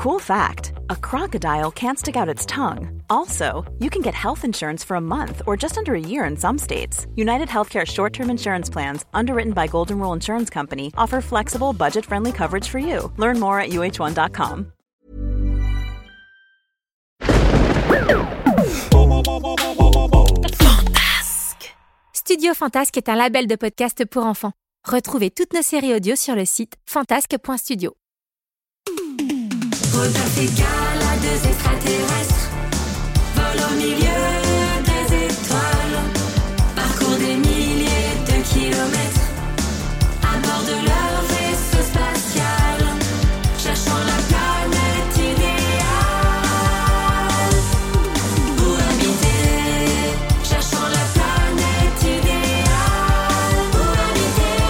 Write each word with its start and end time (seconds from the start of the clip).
Cool 0.00 0.18
fact 0.18 0.72
a 0.88 0.96
crocodile 0.96 1.70
can't 1.70 1.98
stick 1.98 2.16
out 2.16 2.26
its 2.26 2.46
tongue. 2.46 3.02
Also, 3.10 3.70
you 3.80 3.90
can 3.90 4.00
get 4.00 4.14
health 4.14 4.46
insurance 4.46 4.82
for 4.82 4.94
a 4.94 5.00
month 5.00 5.42
or 5.46 5.58
just 5.58 5.76
under 5.76 5.94
a 5.94 6.00
year 6.00 6.24
in 6.24 6.38
some 6.38 6.56
states. 6.56 7.06
United 7.16 7.48
Healthcare 7.48 7.86
short 7.86 8.14
term 8.14 8.30
insurance 8.30 8.70
plans, 8.70 9.04
underwritten 9.12 9.52
by 9.52 9.66
Golden 9.66 9.98
Rule 9.98 10.14
Insurance 10.14 10.48
Company, 10.48 10.90
offer 10.96 11.20
flexible, 11.20 11.74
budget 11.74 12.06
friendly 12.06 12.32
coverage 12.32 12.66
for 12.66 12.78
you. 12.78 13.12
Learn 13.18 13.38
more 13.38 13.60
at 13.60 13.72
uh1.com. 13.72 14.72
Fantasque. 20.62 21.76
Studio 22.14 22.54
Fantasque 22.54 22.96
est 22.96 23.10
un 23.10 23.16
label 23.16 23.46
de 23.46 23.56
podcast 23.56 24.06
pour 24.06 24.24
enfants. 24.24 24.52
Retrouvez 24.88 25.30
toutes 25.30 25.52
nos 25.52 25.60
séries 25.62 25.92
audio 25.92 26.16
sur 26.16 26.34
le 26.34 26.46
site 26.46 26.76
fantasque.studio. 26.86 27.92
Rodolphe 29.92 30.38
et 30.38 30.46
Gala, 30.54 31.16
deux 31.20 31.40
extraterrestres, 31.48 32.48
volent 33.34 33.68
au 33.70 33.74
milieu 33.76 34.22
des 34.88 35.06
étoiles, 35.26 35.98
parcourent 36.76 37.18
des 37.18 37.36
milliers 37.36 38.14
de 38.26 38.36
kilomètres, 38.48 39.26
à 40.22 40.38
bord 40.38 40.62
de 40.64 40.76
leur 40.86 41.12
vaisseau 41.28 41.82
spatial, 41.82 42.80
cherchant 43.58 44.02
la 44.06 44.18
planète 44.30 45.16
idéale. 45.16 46.40
Où 48.58 48.68
habiter, 48.88 49.44
cherchant 50.44 50.88
la 50.88 51.04
planète 51.16 52.02
idéale. 52.02 53.58
Où 53.74 53.82
habiter. 54.08 54.62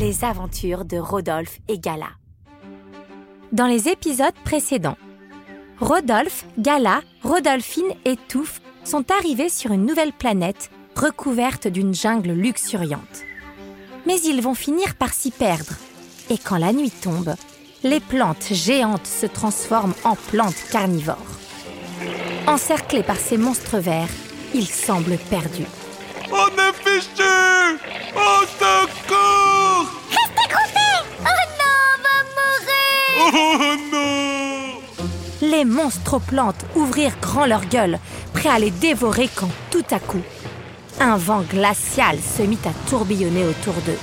Les 0.00 0.24
aventures 0.24 0.84
de 0.84 0.96
Rodolphe 0.96 1.58
et 1.68 1.78
Gala. 1.78 2.08
Dans 3.52 3.66
les 3.66 3.90
épisodes 3.90 4.32
précédents, 4.44 4.96
Rodolphe, 5.78 6.46
Gala, 6.58 7.02
Rodolphine 7.22 7.92
et 8.06 8.16
Touffe 8.16 8.62
sont 8.82 9.04
arrivés 9.10 9.50
sur 9.50 9.72
une 9.72 9.84
nouvelle 9.84 10.14
planète 10.14 10.70
recouverte 10.96 11.68
d'une 11.68 11.94
jungle 11.94 12.32
luxuriante. 12.32 13.24
Mais 14.06 14.18
ils 14.22 14.40
vont 14.40 14.54
finir 14.54 14.94
par 14.94 15.12
s'y 15.12 15.30
perdre. 15.30 15.74
Et 16.30 16.38
quand 16.38 16.56
la 16.56 16.72
nuit 16.72 16.90
tombe, 16.90 17.34
les 17.82 18.00
plantes 18.00 18.48
géantes 18.52 19.06
se 19.06 19.26
transforment 19.26 19.94
en 20.02 20.16
plantes 20.16 20.64
carnivores. 20.70 21.18
Encerclés 22.46 23.02
par 23.02 23.18
ces 23.18 23.36
monstres 23.36 23.76
verts, 23.76 24.08
ils 24.54 24.66
semblent 24.66 25.18
perdus. 25.28 25.66
Fichu 26.84 27.21
Plantes 36.18 36.64
ouvrirent 36.74 37.16
grand 37.20 37.46
leur 37.46 37.64
gueule, 37.66 37.98
prêts 38.32 38.48
à 38.48 38.58
les 38.58 38.70
dévorer 38.70 39.28
quand 39.34 39.50
tout 39.70 39.84
à 39.90 39.98
coup, 39.98 40.22
un 41.00 41.16
vent 41.16 41.42
glacial 41.42 42.18
se 42.18 42.42
mit 42.42 42.58
à 42.64 42.90
tourbillonner 42.90 43.44
autour 43.44 43.74
d'eux. 43.86 43.98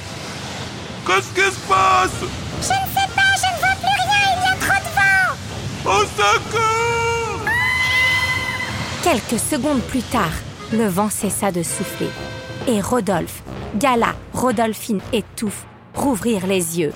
Qu'est-ce 1.05 1.29
qui 1.33 1.55
se 1.55 1.59
passe? 1.67 2.21
Je 2.61 2.67
ne 2.67 2.67
sais 2.67 3.09
pas, 3.15 3.33
je 3.35 3.53
ne 3.53 3.59
vois 3.59 3.75
plus 3.75 3.99
rien, 4.09 4.29
il 4.35 4.43
y 4.43 4.51
a 4.51 4.55
trop 4.65 4.79
de 4.83 4.89
vent 5.85 5.91
Au 5.91 6.01
secours 6.05 7.45
Quelques 9.03 9.39
secondes 9.39 9.81
plus 9.81 10.03
tard, 10.03 10.33
le 10.73 10.87
vent 10.87 11.09
cessa 11.09 11.51
de 11.51 11.63
souffler 11.63 12.09
et 12.67 12.81
Rodolphe, 12.81 13.41
Gala, 13.75 14.13
Rodolphine 14.33 15.01
et 15.13 15.23
Touffe 15.35 15.65
rouvrirent 15.95 16.47
les 16.47 16.79
yeux. 16.79 16.93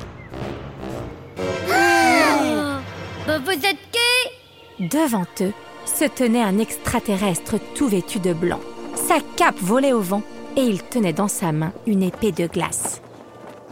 Devant 4.90 5.26
eux 5.40 5.54
se 5.86 6.04
tenait 6.04 6.44
un 6.44 6.60
extraterrestre 6.60 7.56
tout 7.74 7.88
vêtu 7.88 8.20
de 8.20 8.34
blanc. 8.34 8.60
Sa 8.96 9.20
cape 9.38 9.60
volait 9.62 9.94
au 9.94 10.02
vent 10.02 10.24
et 10.58 10.62
il 10.62 10.84
tenait 10.84 11.14
dans 11.14 11.30
sa 11.30 11.54
main 11.54 11.72
une 11.88 12.04
épée 12.04 12.34
de 12.34 12.48
glace. 12.48 13.02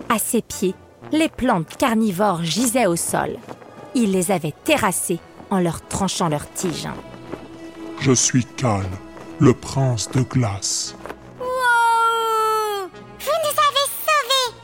À 0.07 0.19
ses 0.19 0.41
pieds, 0.41 0.73
les 1.11 1.27
plantes 1.27 1.75
carnivores 1.75 2.43
gisaient 2.43 2.85
au 2.85 2.95
sol. 2.95 3.35
Il 3.93 4.11
les 4.11 4.31
avait 4.31 4.53
terrassées 4.63 5.19
en 5.49 5.59
leur 5.59 5.85
tranchant 5.85 6.29
leurs 6.29 6.49
tiges. 6.53 6.87
Je 7.99 8.13
suis 8.13 8.45
Cal, 8.45 8.85
le 9.39 9.53
prince 9.53 10.09
de 10.11 10.21
glace. 10.21 10.95
Vous 11.39 11.45
nous 13.25 13.59
avez 13.59 13.87
sauvés 14.05 14.55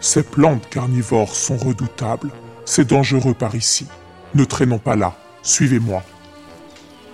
Ces 0.00 0.24
plantes 0.24 0.68
carnivores 0.68 1.34
sont 1.34 1.56
redoutables. 1.56 2.32
C'est 2.64 2.88
dangereux 2.88 3.34
par 3.34 3.54
ici. 3.54 3.86
Ne 4.34 4.44
traînons 4.44 4.78
pas 4.78 4.96
là. 4.96 5.14
Suivez-moi. 5.46 6.02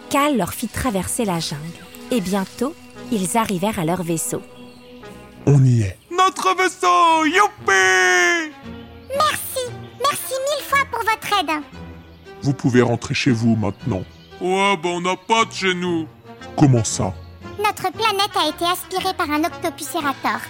Cal 0.09 0.39
leur 0.39 0.55
fit 0.55 0.67
traverser 0.69 1.27
la 1.27 1.39
jungle 1.39 1.61
et 2.11 2.23
bientôt, 2.23 2.75
ils 3.13 3.37
arrivèrent 3.37 3.79
à 3.79 3.85
leur 3.85 4.03
vaisseau. 4.03 4.41
On 5.47 5.63
y 5.63 5.83
est. 5.83 5.99
Notre 6.11 6.57
vaisseau 6.57 7.27
Youpi 7.27 8.55
Merci, 9.11 9.71
merci 10.01 10.33
mille 10.33 10.65
fois 10.67 10.79
pour 10.91 11.01
votre 11.01 11.41
aide 11.41 11.63
Vous 12.43 12.55
pouvez 12.55 12.81
rentrer 12.81 13.13
chez 13.13 13.33
vous 13.33 13.55
maintenant. 13.55 14.03
Ouais, 14.41 14.77
ben 14.83 14.89
on 14.89 15.01
n'a 15.03 15.17
pas 15.17 15.45
de 15.45 15.53
chez 15.53 15.75
nous. 15.75 16.07
Comment 16.57 16.85
ça? 16.85 17.13
Notre 17.59 17.93
planète 17.93 18.35
a 18.35 18.49
été 18.49 18.65
aspirée 18.65 19.15
par 19.15 19.31
un 19.31 19.45
octopuserator. 19.45 20.41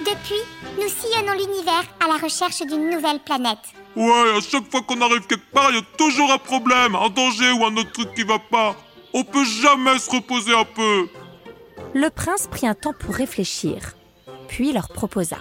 Depuis, 0.00 0.42
nous 0.80 0.88
sillonnons 0.88 1.34
l'univers 1.34 1.84
à 2.04 2.08
la 2.08 2.16
recherche 2.16 2.62
d'une 2.62 2.90
nouvelle 2.90 3.20
planète. 3.20 3.58
Ouais, 3.98 4.36
à 4.36 4.40
chaque 4.40 4.70
fois 4.70 4.80
qu'on 4.82 5.00
arrive 5.00 5.26
quelque 5.26 5.50
part, 5.52 5.70
il 5.70 5.74
y 5.74 5.78
a 5.80 5.82
toujours 5.96 6.30
un 6.30 6.38
problème, 6.38 6.94
un 6.94 7.08
danger 7.08 7.50
ou 7.50 7.64
un 7.64 7.76
autre 7.76 7.90
truc 7.90 8.14
qui 8.14 8.22
va 8.22 8.38
pas. 8.38 8.76
On 9.12 9.24
peut 9.24 9.44
jamais 9.44 9.98
se 9.98 10.08
reposer 10.08 10.54
un 10.54 10.64
peu. 10.64 11.08
Le 11.94 12.08
prince 12.08 12.46
prit 12.46 12.68
un 12.68 12.74
temps 12.74 12.92
pour 12.96 13.16
réfléchir, 13.16 13.96
puis 14.46 14.72
leur 14.72 14.88
proposa. 14.88 15.38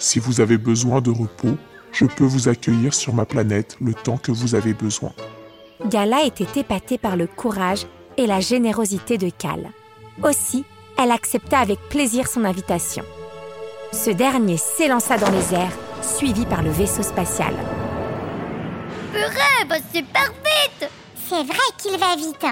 Si 0.00 0.18
vous 0.18 0.40
avez 0.40 0.58
besoin 0.58 1.00
de 1.00 1.10
repos, 1.10 1.56
je 1.92 2.06
peux 2.06 2.24
vous 2.24 2.48
accueillir 2.48 2.92
sur 2.92 3.14
ma 3.14 3.24
planète 3.24 3.76
le 3.80 3.94
temps 3.94 4.18
que 4.18 4.32
vous 4.32 4.56
avez 4.56 4.74
besoin. 4.74 5.12
Gala 5.86 6.24
était 6.24 6.60
épatée 6.60 6.98
par 6.98 7.16
le 7.16 7.28
courage 7.28 7.86
et 8.16 8.26
la 8.26 8.40
générosité 8.40 9.16
de 9.16 9.30
Cal. 9.30 9.70
Aussi, 10.24 10.64
elle 10.98 11.12
accepta 11.12 11.60
avec 11.60 11.78
plaisir 11.88 12.26
son 12.26 12.44
invitation. 12.44 13.04
Ce 13.92 14.10
dernier 14.10 14.56
s'élança 14.56 15.18
dans 15.18 15.30
les 15.30 15.54
airs, 15.54 15.76
suivi 16.02 16.44
par 16.46 16.62
le 16.62 16.70
vaisseau 16.70 17.02
spatial. 17.02 17.54
Purée, 19.12 19.64
bah 19.68 19.76
super 19.92 20.32
vite 20.44 20.90
C'est 21.28 21.42
vrai 21.44 21.66
qu'il 21.78 21.98
va 21.98 22.16
vite. 22.16 22.46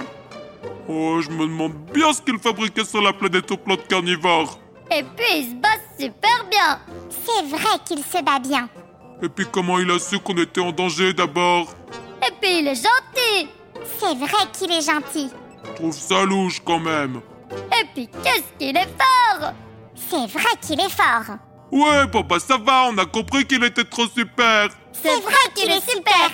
Oh, 0.89 1.21
je 1.21 1.31
me 1.31 1.47
demande 1.47 1.75
bien 1.93 2.12
ce 2.12 2.23
qu'il 2.23 2.39
fabriquait 2.39 2.84
sur 2.84 3.03
la 3.03 3.12
planète 3.12 3.51
aux 3.51 3.57
plantes 3.57 3.87
carnivores. 3.89 4.59
Et 4.91 5.03
puis 5.03 5.27
il 5.39 5.51
se 5.51 5.55
bat 5.55 5.69
super 5.99 6.45
bien. 6.51 6.79
C'est 7.11 7.45
vrai 7.47 7.79
qu'il 7.84 7.99
se 7.99 8.23
bat 8.23 8.39
bien. 8.39 8.69
Et 9.23 9.29
puis 9.29 9.47
comment 9.51 9.78
il 9.78 9.91
a 9.91 9.99
su 9.99 10.19
qu'on 10.19 10.37
était 10.37 10.61
en 10.61 10.73
danger 10.73 11.13
d'abord? 11.13 11.75
Et 12.27 12.33
puis 12.41 12.59
il 12.61 12.69
est 12.69 12.75
gentil. 12.75 13.49
C'est 13.99 14.15
vrai 14.15 14.47
qu'il 14.53 14.73
est 14.73 14.81
gentil. 14.87 15.31
Je 15.65 15.73
trouve 15.75 15.93
ça 15.93 16.25
louche 16.25 16.61
quand 16.65 16.78
même. 16.78 17.21
Et 17.51 17.84
puis 17.95 18.09
qu'est-ce 18.23 18.59
qu'il 18.59 18.77
est 18.77 18.89
fort 18.99 19.53
C'est 19.95 20.27
vrai 20.27 20.51
qu'il 20.61 20.81
est 20.81 20.91
fort. 20.91 21.37
Ouais, 21.72 22.06
bon 22.06 22.21
bah 22.21 22.38
ça 22.38 22.59
va, 22.59 22.88
on 22.91 22.99
a 22.99 23.06
compris 23.06 23.44
qu'il 23.44 23.62
était 23.65 23.84
trop 23.84 24.06
super. 24.06 24.69
C'est 24.93 25.21
vrai 25.21 25.34
qu'il 25.54 25.71
est 25.71 25.91
super. 25.91 26.31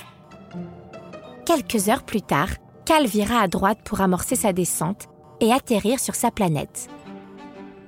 Quelques 1.46 1.88
heures 1.88 2.02
plus 2.04 2.22
tard, 2.22 2.48
Cal 2.84 3.06
vira 3.06 3.40
à 3.40 3.48
droite 3.48 3.78
pour 3.84 4.00
amorcer 4.00 4.36
sa 4.36 4.52
descente 4.52 5.08
et 5.40 5.52
atterrir 5.52 5.98
sur 5.98 6.14
sa 6.14 6.30
planète. 6.30 6.88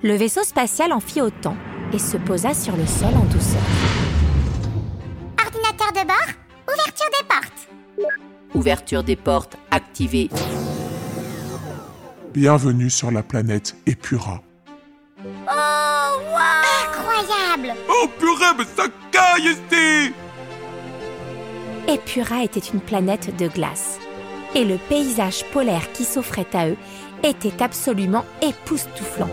Le 0.03 0.15
vaisseau 0.15 0.43
spatial 0.43 0.93
en 0.93 1.01
fit 1.01 1.21
autant 1.21 1.57
et 1.93 1.99
se 1.99 2.17
posa 2.17 2.55
sur 2.55 2.77
le 2.77 2.87
sol 2.87 3.15
en 3.15 3.25
douceur. 3.25 3.63
Ordinateur 5.45 5.93
de 5.93 6.07
bord, 6.07 6.73
ouverture 6.73 7.11
des 7.19 7.27
portes. 7.29 7.69
Ouverture 8.55 9.05
des 9.05 9.17
portes 9.17 9.57
activée. 9.71 10.31
Bienvenue 12.33 12.91
sur 12.91 13.11
la 13.11 13.23
planète 13.23 13.77
Epura. 13.87 14.43
Oh 17.89 18.09
purée, 18.19 18.55
mais 18.59 18.65
ça 18.77 18.85
caille 19.11 19.53
ici 19.53 20.13
Epura 21.87 22.43
était 22.43 22.61
une 22.61 22.81
planète 22.81 23.37
de 23.37 23.47
glace. 23.47 23.99
Et 24.55 24.65
le 24.65 24.79
paysage 24.89 25.45
polaire 25.53 25.93
qui 25.93 26.05
s'offrait 26.05 26.47
à 26.55 26.69
eux 26.69 26.77
était 27.23 27.63
absolument 27.63 28.25
époustouflant. 28.41 29.31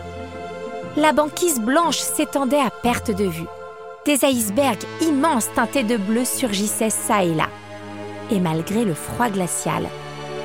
La 0.97 1.13
banquise 1.13 1.59
blanche 1.59 1.99
s'étendait 1.99 2.59
à 2.59 2.69
perte 2.69 3.11
de 3.11 3.25
vue. 3.25 3.47
Des 4.05 4.25
icebergs 4.25 4.83
immenses 5.01 5.49
teintés 5.53 5.83
de 5.83 5.95
bleu 5.95 6.25
surgissaient 6.25 6.89
çà 6.89 7.23
et 7.23 7.33
là. 7.33 7.47
Et 8.31 8.39
malgré 8.39 8.83
le 8.83 8.93
froid 8.93 9.29
glacial, 9.29 9.87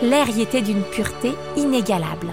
l'air 0.02 0.28
y 0.28 0.42
était 0.42 0.60
d'une 0.60 0.82
pureté 0.82 1.32
inégalable. 1.56 2.28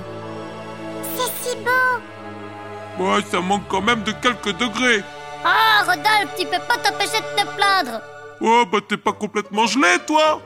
C'est 1.16 1.50
si 1.50 1.56
beau 1.58 3.04
Ouais, 3.04 3.22
ça 3.32 3.40
manque 3.40 3.68
quand 3.70 3.82
même 3.82 4.04
de 4.04 4.12
quelques 4.12 4.56
degrés. 4.58 5.04
Oh, 5.46 5.86
Rodolphe, 5.86 6.36
tu 6.38 6.46
peux 6.46 6.60
pas 6.68 6.78
t'empêcher 6.78 7.20
de 7.20 7.42
te 7.42 7.56
plaindre 7.56 8.02
Oh, 8.42 8.64
bah 8.72 8.80
t'es 8.88 8.98
pas 8.98 9.14
complètement 9.14 9.66
gelé, 9.68 9.98
toi 10.06 10.42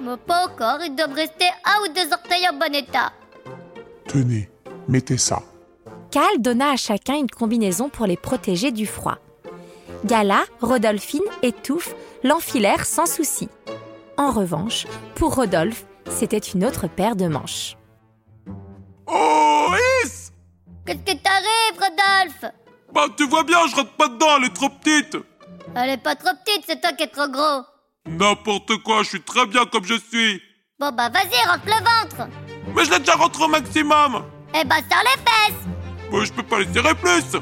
Mais 0.00 0.16
pas 0.16 0.46
encore, 0.46 0.78
il 0.84 0.94
doit 0.94 1.06
me 1.08 1.14
rester 1.14 1.46
un 1.64 1.82
ou 1.82 1.92
deux 1.92 2.12
orteils 2.12 2.48
en 2.48 2.54
bon 2.54 2.74
état. 2.74 3.12
Tenez, 4.08 4.50
mettez 4.88 5.18
ça. 5.18 5.42
Cal 6.10 6.38
donna 6.38 6.70
à 6.72 6.76
chacun 6.76 7.14
une 7.16 7.30
combinaison 7.30 7.88
pour 7.88 8.06
les 8.06 8.16
protéger 8.16 8.70
du 8.70 8.86
froid. 8.86 9.18
Gala, 10.04 10.44
Rodolphine 10.60 11.22
et 11.42 11.52
Touffe 11.52 11.94
l'enfilèrent 12.22 12.86
sans 12.86 13.06
souci. 13.06 13.48
En 14.16 14.30
revanche, 14.30 14.86
pour 15.14 15.34
Rodolphe, 15.34 15.86
c'était 16.08 16.38
une 16.38 16.64
autre 16.64 16.86
paire 16.86 17.16
de 17.16 17.26
manches. 17.26 17.76
Oh, 19.06 19.66
Is 20.04 20.30
Qu'est-ce 20.86 20.98
qui 20.98 21.18
t'arrive, 21.18 21.80
Rodolphe? 21.80 22.52
Bah 22.94 23.06
tu 23.16 23.26
vois 23.26 23.42
bien, 23.42 23.58
je 23.68 23.74
rentre 23.74 23.90
pas 23.92 24.08
dedans, 24.08 24.36
elle 24.38 24.44
est 24.44 24.54
trop 24.54 24.68
petite 24.68 25.16
Elle 25.74 25.90
est 25.90 25.96
pas 26.02 26.14
trop 26.14 26.30
petite, 26.44 26.64
c'est 26.66 26.80
toi 26.80 26.92
qui 26.92 27.02
es 27.02 27.08
trop 27.08 27.28
gros. 27.28 27.62
N'importe 28.06 28.76
quoi, 28.84 29.02
je 29.02 29.08
suis 29.08 29.22
très 29.22 29.46
bien 29.46 29.64
comme 29.66 29.84
je 29.84 29.94
suis 29.94 30.40
Bon 30.78 30.90
bah 30.92 31.08
vas-y, 31.08 31.48
rentre 31.48 31.66
le 31.66 31.72
ventre. 31.72 32.28
Mais 32.74 32.84
je 32.84 32.90
l'ai 32.92 32.98
déjà 33.00 33.14
rentré 33.14 33.44
au 33.44 33.48
maximum 33.48 34.24
Eh 34.54 34.64
bah 34.64 34.76
serre 34.88 35.02
les 35.02 35.20
fesses. 35.22 35.64
Bah 36.12 36.18
je 36.24 36.32
peux 36.32 36.42
pas 36.42 36.60
les 36.60 36.72
serrer 36.72 36.94
plus 36.94 37.36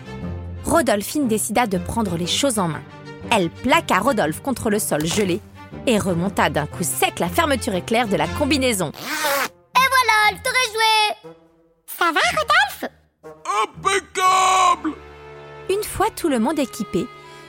Rodolphine 0.65 1.29
décida 1.29 1.67
de 1.67 1.77
prendre 1.77 2.17
les 2.17 2.27
choses 2.27 2.59
en 2.59 2.69
main. 2.69 2.83
Elle 3.31 3.51
plaqua 3.51 3.99
Rodolphe 3.99 4.41
contre 4.43 4.71
le 4.71 4.79
sol 4.79 5.05
gelé 5.05 5.41
et 5.87 5.99
remonta 5.99 6.49
d'un 6.49 6.67
coup 6.67 6.83
sec 6.85 7.19
la 7.19 7.29
fermeture 7.29 7.75
éclair 7.75 8.09
de 8.09 8.17
la 8.17 8.29
combinaison. 8.29 8.91
Et 8.91 9.87
voilà, 9.95 10.31
le 10.31 10.37
tour 10.37 10.53
est 10.53 10.73
joué. 10.73 11.33
Ça 11.87 12.13
va, 12.13 12.21
Rodolphe? 12.31 12.91
Impeccable 13.65 14.52
Une 15.71 15.85
fois 15.85 16.09
tout 16.11 16.29
le 16.29 16.39
monde 16.39 16.59
équipé, 16.59 17.07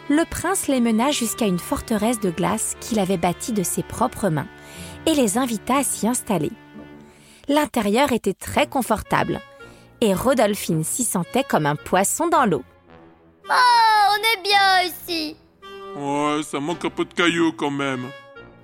le 0.10 0.24
prince 0.25 0.68
les 0.68 0.81
mena 0.81 1.12
jusqu'à 1.12 1.45
une 1.45 1.60
forteresse 1.60 2.19
de 2.19 2.30
glace 2.30 2.75
qu'il 2.80 3.00
avait 3.00 3.18
bâtie 3.18 3.54
de 3.54 3.63
ses 3.63 3.83
propres 3.83 4.30
mains 4.30 4.48
et 5.06 5.13
les 5.13 5.38
invita 5.38 5.77
à 5.77 5.83
s'y 5.83 6.07
installer. 6.07 6.51
L'intérieur 7.48 8.12
était 8.12 8.33
très 8.33 8.68
confortable 8.68 9.42
et 10.01 10.13
Rodolphine 10.13 10.83
s'y 10.83 11.04
sentait 11.04 11.44
comme 11.44 11.65
un 11.65 11.75
poisson 11.75 12.27
dans 12.27 12.45
l'eau. 12.45 12.63
Oh, 13.50 14.12
on 14.12 14.39
est 14.39 14.44
bien 14.44 14.81
ici. 14.83 15.36
Ouais, 15.95 16.44
ça 16.44 16.60
manque 16.60 16.86
un 16.86 16.89
peu 16.89 17.06
de 17.06 17.13
cailloux 17.13 17.54
quand 17.54 17.71
même. 17.71 18.10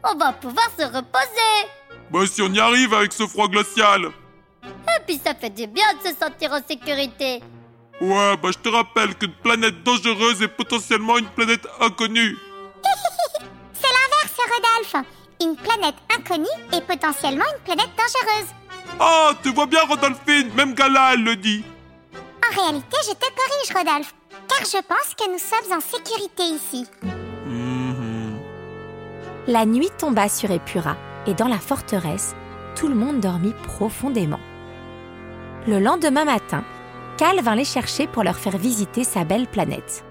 On 0.03 0.15
va 0.17 0.33
pouvoir 0.33 0.69
se 0.77 0.83
reposer. 0.83 1.67
Bah 2.11 2.25
si 2.25 2.41
on 2.41 2.51
y 2.51 2.59
arrive 2.59 2.93
avec 2.93 3.13
ce 3.13 3.27
froid 3.27 3.47
glacial 3.47 4.05
Et 4.63 5.01
puis 5.05 5.19
ça 5.23 5.33
fait 5.35 5.49
du 5.49 5.67
bien 5.67 5.85
de 5.93 6.07
se 6.07 6.15
sentir 6.15 6.51
en 6.53 6.61
sécurité. 6.67 7.41
Ouais, 8.01 8.37
bah 8.37 8.49
je 8.53 8.57
te 8.57 8.69
rappelle 8.69 9.13
qu'une 9.15 9.33
planète 9.33 9.83
dangereuse 9.83 10.41
est 10.41 10.47
potentiellement 10.47 11.17
une 11.17 11.27
planète 11.27 11.67
inconnue. 11.81 12.37
C'est 13.73 13.87
l'inverse, 13.87 14.37
Rodolphe. 14.37 15.05
Une 15.41 15.55
planète 15.57 15.95
inconnue 16.17 16.47
est 16.73 16.81
potentiellement 16.81 17.45
une 17.55 17.63
planète 17.63 17.89
dangereuse. 17.97 18.49
Ah, 18.99 19.31
tu 19.43 19.51
vois 19.53 19.65
bien 19.65 19.81
Rodolphine, 19.83 20.49
même 20.55 20.73
Gala 20.75 21.13
elle 21.13 21.23
le 21.23 21.35
dit. 21.35 21.63
En 22.49 22.61
réalité, 22.61 22.97
je 23.03 23.11
te 23.11 23.25
corrige, 23.35 23.75
Rodolphe, 23.75 24.13
car 24.47 24.65
je 24.65 24.81
pense 24.85 25.15
que 25.17 25.31
nous 25.31 25.39
sommes 25.39 25.77
en 25.77 25.81
sécurité 25.81 26.43
ici. 26.43 26.85
Mhm. 27.45 28.39
La 29.47 29.65
nuit 29.65 29.91
tomba 29.97 30.29
sur 30.29 30.51
Épura 30.51 30.95
et 31.27 31.33
dans 31.33 31.47
la 31.47 31.59
forteresse, 31.59 32.33
tout 32.75 32.87
le 32.87 32.95
monde 32.95 33.19
dormit 33.19 33.53
profondément. 33.63 34.39
Le 35.67 35.79
lendemain 35.79 36.25
matin, 36.25 36.63
Cal 37.19 37.41
vint 37.41 37.55
les 37.55 37.65
chercher 37.65 38.07
pour 38.07 38.23
leur 38.23 38.37
faire 38.37 38.57
visiter 38.57 39.03
sa 39.03 39.25
belle 39.25 39.45
planète. 39.45 40.05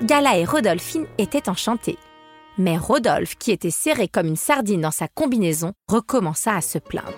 Gala 0.00 0.38
et 0.38 0.46
Rodolphine 0.46 1.06
étaient 1.18 1.50
enchantés. 1.50 1.98
Mais 2.56 2.78
Rodolphe, 2.78 3.36
qui 3.36 3.50
était 3.50 3.70
serré 3.70 4.08
comme 4.08 4.26
une 4.26 4.34
sardine 4.34 4.80
dans 4.80 4.90
sa 4.90 5.06
combinaison, 5.06 5.74
recommença 5.86 6.56
à 6.56 6.62
se 6.62 6.78
plaindre. 6.78 7.12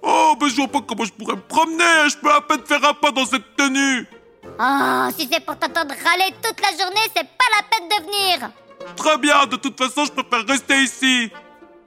Oh, 0.00 0.36
bah 0.38 0.46
je 0.48 0.54
vois 0.54 0.68
pas 0.68 0.80
comment 0.82 1.04
je 1.04 1.12
pourrais 1.12 1.34
me 1.34 1.40
promener, 1.40 2.08
je 2.08 2.18
peux 2.18 2.30
à 2.30 2.40
peine 2.40 2.64
faire 2.64 2.88
un 2.88 2.94
pas 2.94 3.10
dans 3.10 3.26
cette 3.26 3.56
tenue. 3.56 4.06
Oh, 4.60 5.08
si 5.18 5.28
c'est 5.28 5.44
pour 5.44 5.58
t'entendre 5.58 5.92
râler 6.04 6.32
toute 6.40 6.60
la 6.60 6.78
journée, 6.78 7.10
c'est 7.16 7.26
pas 7.26 7.50
la 7.56 7.64
peine 7.68 7.88
de 7.88 8.04
venir. 8.04 8.50
Très 8.94 9.18
bien, 9.18 9.44
de 9.46 9.56
toute 9.56 9.76
façon 9.76 10.04
je 10.04 10.12
préfère 10.12 10.46
rester 10.46 10.80
ici. 10.84 11.32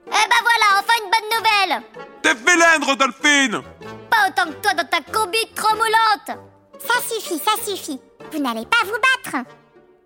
Eh 0.06 0.10
ben 0.10 0.42
voilà, 0.42 0.80
enfin 0.80 0.94
une 1.04 1.10
bonne 1.10 1.30
nouvelle. 1.36 1.82
T'es 2.22 2.34
vilaine, 2.34 2.84
Rodolphine 2.84 3.62
Pas 4.10 4.28
autant 4.28 4.50
que 4.50 4.56
toi 4.62 4.74
dans 4.74 4.88
ta 4.88 5.00
combi 5.00 5.38
trop 5.54 5.74
moulante. 5.74 6.38
Ça 6.78 7.00
suffit, 7.08 7.38
ça 7.38 7.52
suffit. 7.64 8.00
Vous 8.32 8.38
n'allez 8.38 8.66
pas 8.66 8.84
vous 8.84 8.92
battre. 8.92 9.44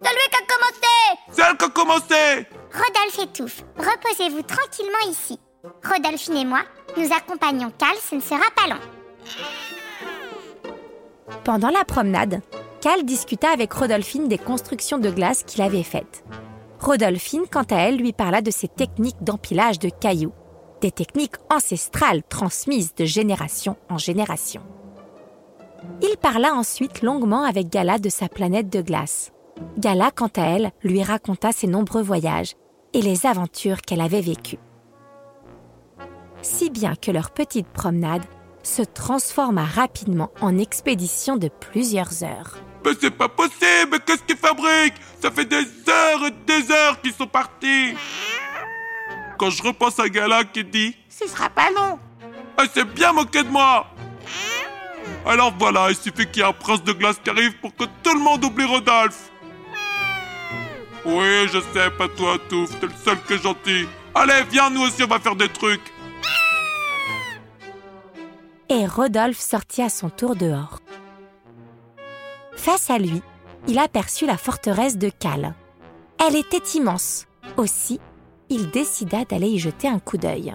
C'est 0.02 0.10
lui 0.10 0.28
qui 0.30 0.36
a 0.36 0.46
commencé. 0.46 1.30
C'est 1.30 1.42
elle 1.42 1.56
qui 1.56 1.64
a 1.64 1.68
commencé 1.68 2.46
Rodolphe 2.72 3.18
étouffe. 3.22 3.62
Reposez-vous 3.76 4.42
tranquillement 4.42 5.10
ici. 5.10 5.38
Rodolphine 5.84 6.36
et 6.38 6.44
moi, 6.44 6.60
nous 6.96 7.12
accompagnons 7.12 7.72
Cal, 7.78 7.96
ce 7.98 8.14
ne 8.14 8.20
sera 8.20 8.50
pas 8.56 8.68
long. 8.68 8.80
Pendant 11.44 11.68
la 11.68 11.84
promenade, 11.84 12.40
Cal 12.80 13.04
discuta 13.04 13.50
avec 13.50 13.72
Rodolphine 13.72 14.28
des 14.28 14.38
constructions 14.38 14.98
de 14.98 15.10
glace 15.10 15.42
qu'il 15.42 15.60
avait 15.62 15.82
faites. 15.82 16.24
Rodolphine, 16.80 17.44
quant 17.50 17.66
à 17.70 17.76
elle, 17.76 17.98
lui 17.98 18.14
parla 18.14 18.40
de 18.40 18.50
ses 18.50 18.68
techniques 18.68 19.22
d'empilage 19.22 19.78
de 19.78 19.90
cailloux, 19.90 20.32
des 20.80 20.90
techniques 20.90 21.36
ancestrales 21.50 22.22
transmises 22.22 22.94
de 22.94 23.04
génération 23.04 23.76
en 23.90 23.98
génération. 23.98 24.62
Il 26.02 26.16
parla 26.16 26.54
ensuite 26.54 27.02
longuement 27.02 27.42
avec 27.44 27.68
Gala 27.68 27.98
de 27.98 28.08
sa 28.08 28.28
planète 28.28 28.70
de 28.70 28.80
glace. 28.80 29.30
Gala, 29.78 30.10
quant 30.10 30.30
à 30.36 30.42
elle, 30.42 30.72
lui 30.82 31.02
raconta 31.02 31.52
ses 31.52 31.66
nombreux 31.66 32.02
voyages 32.02 32.54
et 32.94 33.02
les 33.02 33.26
aventures 33.26 33.82
qu'elle 33.82 34.00
avait 34.00 34.22
vécues. 34.22 34.58
Si 36.40 36.70
bien 36.70 36.94
que 36.94 37.10
leur 37.10 37.30
petite 37.30 37.68
promenade 37.68 38.24
se 38.62 38.82
transforma 38.82 39.64
rapidement 39.64 40.30
en 40.40 40.56
expédition 40.56 41.36
de 41.36 41.48
plusieurs 41.48 42.24
heures. 42.24 42.56
Mais 42.84 42.92
c'est 43.00 43.10
pas 43.10 43.28
possible, 43.28 44.00
qu'est-ce 44.06 44.22
qu'ils 44.22 44.36
fabriquent 44.36 44.94
Ça 45.20 45.30
fait 45.30 45.44
des 45.44 45.66
heures 45.88 46.26
et 46.26 46.30
des 46.46 46.70
heures 46.70 47.00
qu'ils 47.00 47.12
sont 47.12 47.26
partis. 47.26 47.94
Quand 49.38 49.50
je 49.50 49.62
repense 49.62 49.98
à 49.98 50.08
Gala 50.08 50.44
qui 50.44 50.64
dit 50.64 50.96
«Ce 51.08 51.26
sera 51.28 51.48
pas 51.48 51.70
long!» 51.70 51.98
Elle 52.58 52.68
s'est 52.70 52.84
bien 52.84 53.12
moquée 53.12 53.42
de 53.42 53.48
moi. 53.48 53.86
Alors 55.26 55.52
voilà, 55.58 55.90
il 55.90 55.96
suffit 55.96 56.26
qu'il 56.26 56.38
y 56.38 56.40
ait 56.40 56.48
un 56.48 56.52
prince 56.52 56.82
de 56.82 56.92
glace 56.92 57.16
qui 57.22 57.30
arrive 57.30 57.56
pour 57.58 57.74
que 57.74 57.84
tout 58.02 58.14
le 58.14 58.20
monde 58.20 58.44
oublie 58.44 58.64
Rodolphe. 58.64 59.30
Oui, 61.04 61.48
je 61.52 61.58
sais, 61.72 61.90
pas 61.96 62.08
toi, 62.08 62.36
Touffe, 62.48 62.78
t'es 62.80 62.86
le 62.86 62.92
seul 63.02 63.18
qui 63.26 63.34
est 63.34 63.42
gentil. 63.42 63.86
Allez, 64.14 64.42
viens, 64.50 64.70
nous 64.70 64.82
aussi, 64.82 65.02
on 65.02 65.06
va 65.06 65.18
faire 65.18 65.36
des 65.36 65.48
trucs. 65.48 65.80
Et 68.68 68.86
Rodolphe 68.86 69.40
sortit 69.40 69.82
à 69.82 69.88
son 69.88 70.10
tour 70.10 70.36
dehors. 70.36 70.80
Face 72.60 72.90
à 72.90 72.98
lui, 72.98 73.22
il 73.68 73.78
aperçut 73.78 74.26
la 74.26 74.36
forteresse 74.36 74.98
de 74.98 75.08
Cal. 75.08 75.54
Elle 76.18 76.36
était 76.36 76.76
immense. 76.78 77.26
Aussi, 77.56 77.98
il 78.50 78.70
décida 78.70 79.24
d'aller 79.24 79.48
y 79.48 79.58
jeter 79.58 79.88
un 79.88 79.98
coup 79.98 80.18
d'œil. 80.18 80.52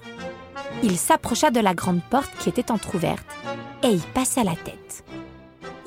Il 0.84 1.00
s'approcha 1.00 1.50
de 1.50 1.60
la 1.60 1.74
grande 1.74 2.04
porte 2.04 2.30
qui 2.38 2.50
était 2.50 2.72
entr'ouverte 2.72 3.26
et 3.82 3.88
y 3.88 4.00
passa 4.14 4.44
la 4.44 4.56
tête. 4.56 5.04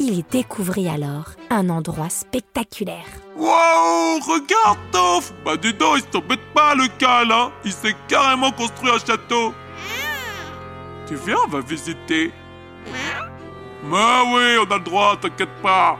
Il 0.01 0.25
découvrit 0.25 0.89
alors 0.89 1.27
un 1.51 1.71
endroit 1.71 2.11
spectaculaire. 2.11 3.07
Waouh, 3.37 4.19
regarde, 4.19 4.79
Touffe 4.91 5.33
Bah 5.45 5.57
dis 5.57 5.73
donc, 5.73 5.99
il 5.99 6.13
s'embête 6.13 6.53
pas, 6.53 6.75
le 6.75 6.89
Cal, 6.99 7.31
hein 7.31 7.53
Il 7.65 7.73
s'est 7.73 7.95
carrément 8.09 8.51
construit 8.51 8.91
un 8.91 8.99
château 8.99 9.55
Tu 11.07 11.15
viens, 11.15 11.39
on 11.47 11.49
va 11.49 11.61
visiter 11.61 12.33
Mais 13.85 13.97
oui, 14.35 14.67
on 14.67 14.73
a 14.73 14.79
le 14.79 14.85
droit, 14.85 15.17
t'inquiète 15.17 15.63
pas 15.63 15.97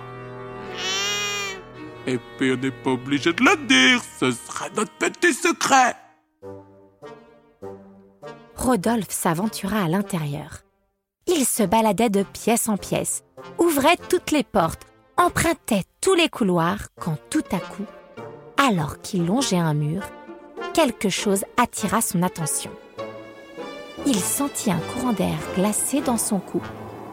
Et 2.09 2.19
puis 2.39 2.53
on 2.53 2.57
n'est 2.57 2.71
pas 2.71 2.93
obligé 2.93 3.35
de 3.35 3.45
le 3.45 3.67
dire, 3.67 4.01
ce 4.19 4.31
sera 4.31 4.71
notre 4.75 4.93
petit 4.93 5.35
secret 5.35 5.95
Rodolphe 8.57 9.11
s'aventura 9.11 9.85
à 9.85 9.89
l'intérieur. 9.89 10.61
Il 11.27 11.45
se 11.45 11.63
baladait 11.63 12.09
de 12.09 12.23
pièce 12.23 12.71
en 12.71 12.79
pièce, 12.79 13.25
ouvrait 13.59 13.99
toutes 14.09 14.31
les 14.31 14.43
portes, 14.43 14.87
empruntait 15.19 15.83
tous 16.01 16.15
les 16.15 16.31
couloirs, 16.31 16.89
quand 16.99 17.19
tout 17.29 17.45
à 17.53 17.59
coup, 17.59 17.85
alors 18.57 19.03
qu'il 19.03 19.27
longeait 19.27 19.59
un 19.59 19.75
mur, 19.75 20.03
quelque 20.73 21.11
chose 21.11 21.45
attira 21.59 22.01
son 22.01 22.23
attention. 22.23 22.71
Il 24.07 24.19
sentit 24.19 24.71
un 24.71 24.81
courant 24.81 25.13
d'air 25.13 25.37
glacé 25.55 26.01
dans 26.01 26.17
son 26.17 26.39
cou. 26.39 26.63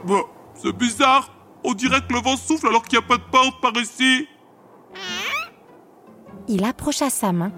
Bah, 0.05 0.21
c'est 0.53 0.75
bizarre 0.75 1.31
On 1.65 1.73
dirait 1.73 1.99
que 1.99 2.13
le 2.13 2.21
vent 2.21 2.37
souffle 2.37 2.67
alors 2.67 2.83
qu'il 2.83 2.97
n'y 2.97 3.03
a 3.03 3.07
pas 3.07 3.17
de 3.17 3.29
porte 3.29 3.59
par 3.59 3.75
ici 3.75 4.25
Il 6.47 6.63
approcha 6.63 7.09
sa 7.09 7.31
main 7.31 7.51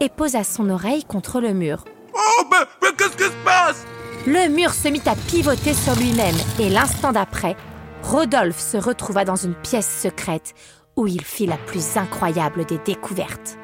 et 0.00 0.08
posa 0.08 0.44
son 0.44 0.68
oreille 0.68 1.04
contre 1.04 1.40
le 1.40 1.54
mur. 1.54 1.84
Oh, 2.14 2.44
mais, 2.50 2.66
mais 2.82 2.88
qu'est-ce 2.96 3.16
qui 3.16 3.24
se 3.24 3.44
passe? 3.44 3.86
Le 4.26 4.48
mur 4.48 4.72
se 4.72 4.88
mit 4.88 5.02
à 5.06 5.14
pivoter 5.16 5.72
sur 5.72 5.94
lui-même 5.96 6.36
et 6.58 6.68
l'instant 6.68 7.12
d'après, 7.12 7.56
Rodolphe 8.02 8.60
se 8.60 8.76
retrouva 8.76 9.24
dans 9.24 9.36
une 9.36 9.54
pièce 9.54 10.00
secrète 10.02 10.54
où 10.96 11.06
il 11.06 11.24
fit 11.24 11.46
la 11.46 11.56
plus 11.56 11.96
incroyable 11.96 12.66
des 12.66 12.78
découvertes. 12.78 13.56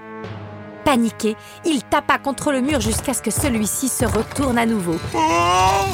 Paniqué, 0.85 1.37
il 1.67 1.83
tapa 1.85 2.19
contre 2.19 2.51
le 2.51 2.63
mur 2.63 2.81
jusqu'à 2.81 3.13
ce 3.13 3.23
que 3.23 3.31
celui-ci 3.31 3.89
se 3.89 4.07
retourne 4.07 4.59
à 4.59 4.67
nouveau. 4.67 4.97
Oh 5.15 5.85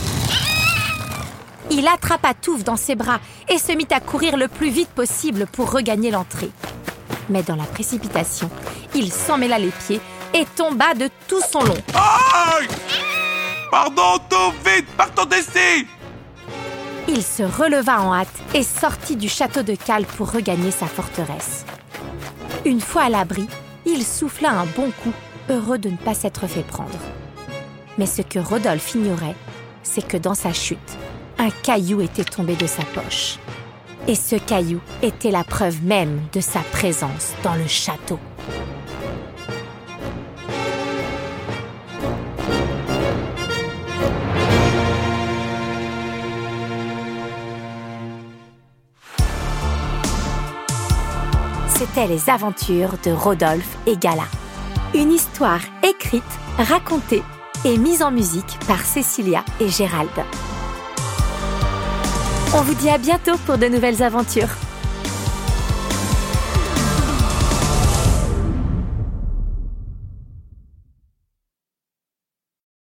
Il 1.70 1.88
attrapa 1.88 2.34
Touffe 2.34 2.62
dans 2.62 2.76
ses 2.76 2.94
bras 2.94 3.18
et 3.48 3.58
se 3.58 3.72
mit 3.72 3.88
à 3.90 4.00
courir 4.00 4.36
le 4.36 4.46
plus 4.46 4.70
vite 4.70 4.90
possible 4.90 5.46
pour 5.46 5.72
regagner 5.72 6.12
l'entrée. 6.12 6.50
Mais 7.28 7.42
dans 7.42 7.56
la 7.56 7.64
précipitation, 7.64 8.50
il 8.94 9.12
s'emmêla 9.12 9.58
les 9.58 9.72
pieds 9.86 10.00
et 10.34 10.44
tomba 10.56 10.94
de 10.94 11.08
tout 11.28 11.40
son 11.40 11.60
long. 11.60 11.76
Aïe 11.94 12.68
Pardon, 13.70 14.18
tout 14.30 14.52
vite, 14.64 14.86
partons 14.96 15.24
d'ici 15.24 15.86
Il 17.08 17.22
se 17.22 17.42
releva 17.42 18.00
en 18.00 18.14
hâte 18.14 18.28
et 18.54 18.62
sortit 18.62 19.16
du 19.16 19.28
château 19.28 19.62
de 19.62 19.74
Cal 19.74 20.04
pour 20.04 20.32
regagner 20.32 20.70
sa 20.70 20.86
forteresse. 20.86 21.64
Une 22.64 22.80
fois 22.80 23.02
à 23.02 23.08
l'abri, 23.08 23.46
il 23.84 24.04
souffla 24.04 24.50
un 24.50 24.66
bon 24.66 24.90
coup, 25.02 25.12
heureux 25.50 25.78
de 25.78 25.90
ne 25.90 25.96
pas 25.96 26.14
s'être 26.14 26.46
fait 26.46 26.66
prendre. 26.66 26.98
Mais 27.98 28.06
ce 28.06 28.22
que 28.22 28.38
Rodolphe 28.38 28.94
ignorait, 28.94 29.36
c'est 29.82 30.06
que 30.06 30.16
dans 30.16 30.34
sa 30.34 30.52
chute, 30.52 30.96
un 31.38 31.50
caillou 31.50 32.00
était 32.00 32.24
tombé 32.24 32.56
de 32.56 32.66
sa 32.66 32.82
poche. 32.82 33.38
Et 34.08 34.14
ce 34.14 34.36
caillou 34.36 34.80
était 35.02 35.32
la 35.32 35.42
preuve 35.42 35.82
même 35.82 36.20
de 36.32 36.40
sa 36.40 36.60
présence 36.60 37.34
dans 37.42 37.56
le 37.56 37.66
château. 37.66 38.20
C'était 51.68 52.06
les 52.06 52.30
aventures 52.30 52.94
de 53.04 53.10
Rodolphe 53.10 53.76
et 53.86 53.96
Gala. 53.96 54.22
Une 54.94 55.12
histoire 55.12 55.60
écrite, 55.82 56.22
racontée 56.58 57.22
et 57.64 57.76
mise 57.76 58.02
en 58.02 58.12
musique 58.12 58.58
par 58.68 58.80
Cécilia 58.82 59.44
et 59.60 59.68
Gérald. 59.68 60.10
On 62.54 62.62
vous 62.62 62.74
dit 62.74 62.88
à 62.88 62.98
bientôt 62.98 63.36
pour 63.44 63.58
de 63.58 63.66
nouvelles 63.66 64.02
aventures. 64.02 64.48